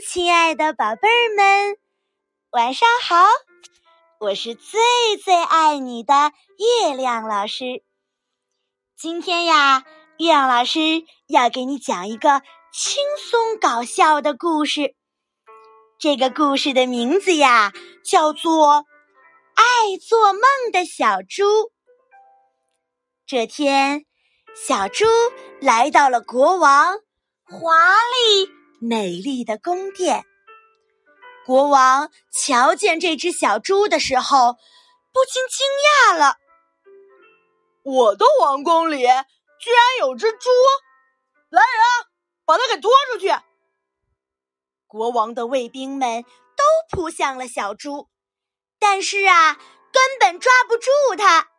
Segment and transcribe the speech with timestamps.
[0.00, 1.76] 亲爱的宝贝儿们，
[2.50, 3.26] 晚上好！
[4.18, 4.80] 我是最
[5.22, 7.82] 最爱你的月亮老师。
[8.96, 9.84] 今天呀，
[10.18, 10.80] 月亮老师
[11.26, 12.40] 要给你讲一个
[12.72, 14.94] 轻松搞笑的故事。
[15.98, 17.72] 这个故事的名字呀，
[18.02, 18.68] 叫做
[19.54, 20.42] 《爱做梦
[20.72, 21.44] 的小猪》。
[23.26, 24.06] 这天，
[24.56, 25.04] 小猪
[25.60, 27.00] 来到了国王
[27.44, 28.59] 华丽。
[28.82, 30.24] 美丽的宫殿，
[31.44, 34.54] 国王瞧见这只小猪的时候，
[35.12, 36.38] 不禁惊讶了
[37.84, 40.48] ：“我的王宫里居然有只猪！
[41.50, 42.06] 来人，
[42.46, 43.28] 把它给拖出去！”
[44.88, 48.08] 国王的卫兵们都扑向了小猪，
[48.78, 49.60] 但是啊，
[49.92, 51.50] 根本抓不住它。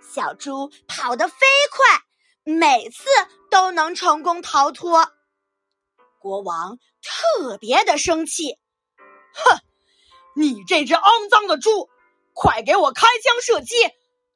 [0.00, 2.00] 小猪跑得飞快，
[2.44, 3.04] 每次
[3.50, 5.12] 都能成功逃脱。
[6.26, 8.58] 国王特别的生气，
[9.32, 9.60] 哼！
[10.34, 11.88] 你这只肮脏的猪，
[12.32, 13.76] 快给我开枪射击，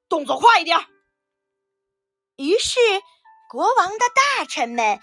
[0.08, 0.78] 动作快一点！
[2.36, 2.78] 于是，
[3.50, 4.04] 国王的
[4.38, 5.00] 大臣们纷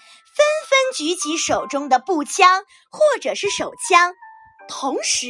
[0.69, 4.13] 纷举起手中的步枪或者是手枪，
[4.69, 5.27] 同时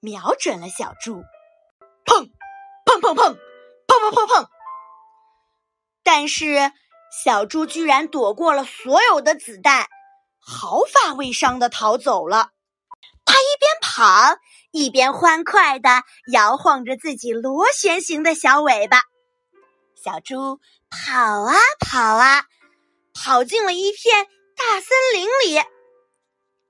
[0.00, 1.22] 瞄准了小猪，
[2.04, 2.28] 砰！
[2.84, 3.38] 砰砰砰！
[3.86, 4.48] 砰砰砰砰！
[6.02, 6.72] 但是，
[7.24, 9.88] 小猪居然躲过了所有的子弹。
[10.50, 12.52] 毫发未伤的逃走了，
[13.26, 14.38] 他一边跑
[14.70, 19.02] 一边欢快的摇晃着自己螺旋形的小尾巴。
[20.02, 22.46] 小猪跑啊跑啊，
[23.12, 24.26] 跑进了一片
[24.56, 25.62] 大森林里。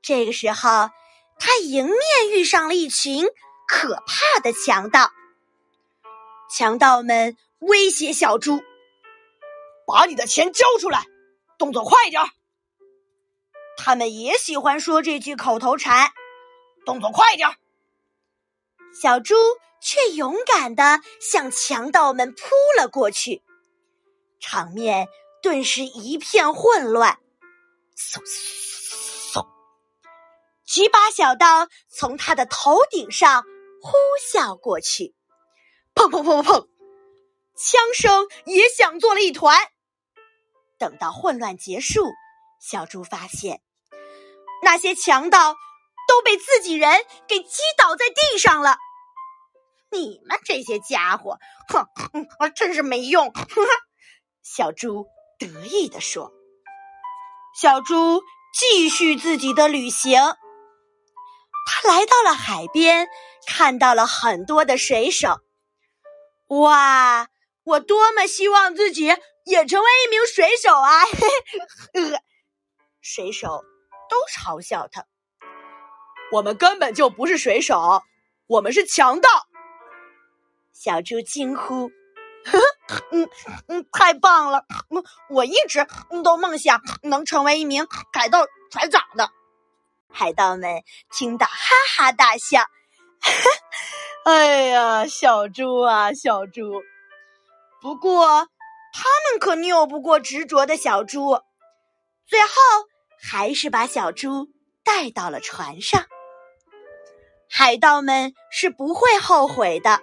[0.02, 0.90] 这个时候，
[1.38, 1.98] 他迎面
[2.32, 3.26] 遇上了一群
[3.68, 5.12] 可怕的强盗。
[6.50, 8.60] 强盗们威胁小猪
[9.86, 11.04] ：“把你的钱交出来，
[11.58, 12.28] 动作快点儿。”
[13.78, 16.10] 他们也喜欢说这句口头禅
[16.84, 17.48] ：“动作快点。”
[18.92, 19.34] 小猪
[19.80, 22.40] 却勇敢的向强盗们扑
[22.76, 23.42] 了过去，
[24.40, 25.06] 场面
[25.40, 27.20] 顿时一片混乱。
[27.96, 29.46] 嗖嗖嗖！
[30.66, 33.44] 几把小刀从他的头顶上
[33.80, 35.14] 呼啸过去，
[35.94, 36.68] 砰砰砰砰砰，
[37.56, 39.56] 枪声也响作了一团。
[40.78, 42.04] 等到混乱结束，
[42.60, 43.62] 小猪发现。
[44.62, 45.56] 那些强盗
[46.06, 48.78] 都被自己人给击倒在地上了。
[49.90, 51.38] 你们这些家伙，
[51.68, 53.32] 哼，真是没用！
[54.42, 55.06] 小猪
[55.38, 56.32] 得意地说。
[57.54, 60.20] 小猪继续自己的旅行。
[61.66, 63.08] 他来到了海边，
[63.46, 65.40] 看到了很多的水手。
[66.48, 67.28] 哇，
[67.64, 69.04] 我多么希望自己
[69.44, 71.04] 也成为一名水手啊！
[71.92, 72.18] 嘿嘿
[73.00, 73.62] 水手。
[74.08, 75.04] 都嘲笑他，
[76.32, 78.02] 我们根本就不是水手，
[78.46, 79.28] 我们是强盗。
[80.72, 81.90] 小猪惊呼
[83.10, 83.28] ：“嗯
[83.66, 84.64] 嗯，太棒了！
[85.28, 85.86] 我一直
[86.22, 89.30] 都梦想能成为一名海盗船长的。”
[90.10, 90.82] 海盗们
[91.12, 91.54] 听到哈
[91.96, 92.62] 哈大笑
[94.24, 96.82] ：“哎呀，小猪啊，小猪！
[97.80, 98.48] 不过
[98.92, 101.40] 他们可拗不过执着的小猪，
[102.26, 102.48] 最后。”
[103.20, 104.48] 还是把小猪
[104.84, 106.06] 带到了船上。
[107.50, 110.00] 海盗们是不会后悔的，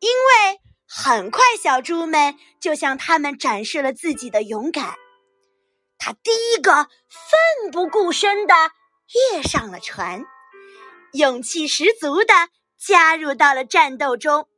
[0.00, 4.96] 因为很快小猪们就向他们展示了自己的勇敢。
[5.98, 6.72] 他第一个
[7.08, 8.54] 奋不顾身的
[9.32, 10.24] 跃上了船，
[11.12, 12.34] 勇气十足的
[12.78, 14.48] 加入到了战斗中。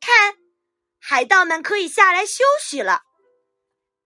[0.00, 0.36] 看，
[1.00, 3.02] 海盗们可以下来休息了。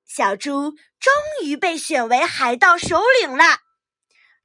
[0.06, 1.12] 小猪终
[1.44, 3.44] 于被选为海盗首领了，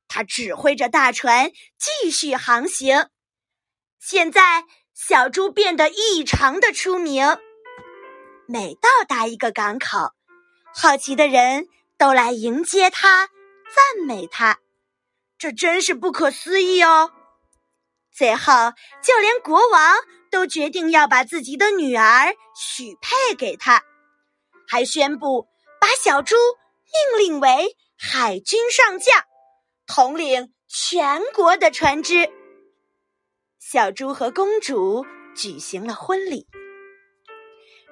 [0.08, 3.08] 他指挥着大船继续航行。
[4.00, 7.38] 现在，小猪变得异常的出名。
[8.48, 10.14] 每到达一个港口，
[10.74, 11.68] 好奇的人
[11.98, 14.60] 都来迎接他，赞美他。
[15.38, 17.12] 这真是不可思议哦！
[18.12, 19.98] 最后，就连国王
[20.30, 23.84] 都决定要把自己的女儿许配给他。
[24.68, 25.48] 还宣布
[25.92, 26.38] 把小猪
[27.18, 29.26] 命令为海军上将，
[29.86, 32.32] 统领全国的船只。
[33.60, 35.06] 小猪和公主
[35.36, 36.48] 举行了婚礼。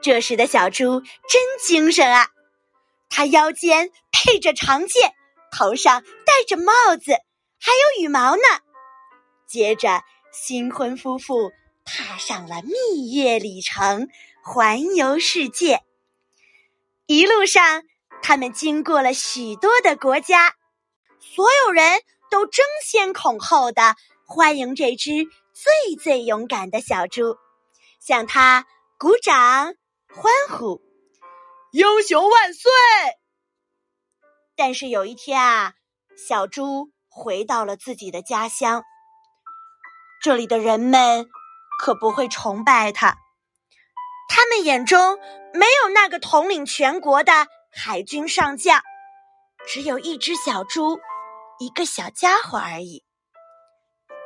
[0.02, 2.30] 这时的小猪真精神啊！
[3.10, 5.12] 他腰间配着长剑，
[5.52, 7.12] 头上戴着帽子，
[7.60, 8.44] 还有羽毛呢。
[9.46, 11.52] 接着，新婚夫妇
[11.84, 14.08] 踏上了蜜月旅程，
[14.42, 15.82] 环游世界。
[17.10, 17.82] 一路上，
[18.22, 20.54] 他们经过了许多的国家，
[21.20, 23.96] 所有人都争先恐后的
[24.28, 27.36] 欢迎这只最最勇敢的小猪，
[28.00, 28.68] 向它
[29.00, 29.74] 鼓掌
[30.14, 30.84] 欢呼
[31.74, 32.72] ：“英雄万岁！”
[34.56, 35.74] 但是有一天啊，
[36.16, 38.84] 小猪回到了自己的家乡，
[40.22, 41.28] 这里的人们
[41.80, 43.18] 可不会崇拜他，
[44.30, 45.20] 他们眼中
[45.54, 48.82] 没有那个统领全国的海军上将，
[49.68, 51.02] 只有一只小猪。
[51.62, 53.04] 一个小家伙而已。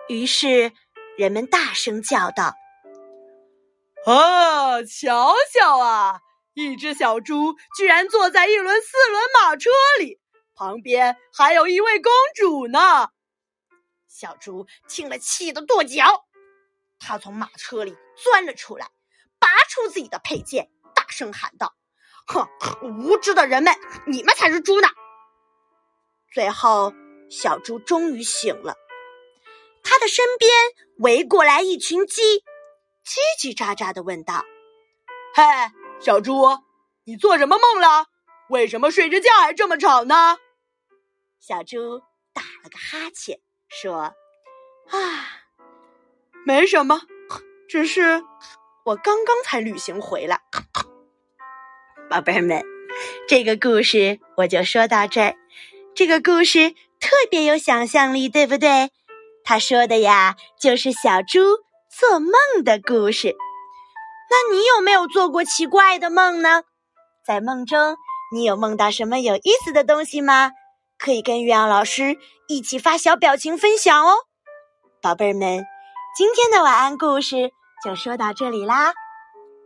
[0.08, 0.72] 于是，
[1.18, 2.54] 人们大声叫道
[4.06, 6.20] ：“啊，瞧瞧啊！
[6.54, 10.20] 一只小猪居然坐在一轮四轮马车里，
[10.54, 13.10] 旁边还有一位公主呢！”
[14.08, 16.26] 小猪听了，气得跺脚。
[17.00, 18.92] 他从马车里钻了出来，
[19.44, 21.76] 拔出自己的佩剑，大声喊道
[22.26, 22.48] ：“哼，
[22.82, 23.76] 无知的人们，
[24.08, 24.88] 你们才是猪呢！”
[26.34, 26.94] 最后。
[27.30, 28.76] 小猪终于醒了，
[29.84, 30.52] 他的身边
[31.00, 32.22] 围过来一群鸡，
[33.04, 34.46] 叽叽喳喳的问道
[35.34, 35.44] ：“嘿，
[36.00, 36.46] 小猪，
[37.06, 38.06] 你做什么梦了？
[38.50, 40.38] 为什么睡着觉还这么吵呢？”
[41.42, 42.04] 小猪
[42.34, 44.14] 打了个哈欠，说
[44.92, 45.26] ：“啊，
[46.46, 47.02] 没什么，
[47.68, 48.24] 只是
[48.86, 50.42] 我刚刚才旅行回来。
[52.10, 52.64] ”宝贝儿们，
[53.28, 55.36] 这个故事我就说到这儿。
[55.96, 56.76] 这个故事。
[57.04, 58.90] 特别有想象力，对不对？
[59.44, 61.42] 他说的呀，就是小猪
[61.92, 62.32] 做梦
[62.64, 63.36] 的故事。
[64.30, 66.64] 那你有没有做过奇怪的梦呢？
[67.28, 67.98] 在梦中，
[68.34, 70.52] 你有梦到什么有意思的东西吗？
[70.98, 72.16] 可以跟月阳老师
[72.48, 74.16] 一起发小表情分享哦，
[75.02, 75.66] 宝贝儿们。
[76.16, 77.52] 今天的晚安故事
[77.84, 78.94] 就说到这里啦，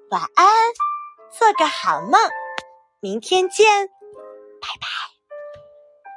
[0.10, 0.48] 晚安，
[1.32, 2.20] 做个好梦，
[3.00, 3.88] 明天见，
[4.60, 5.17] 拜拜。